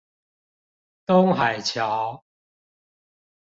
[1.05, 2.23] 東海橋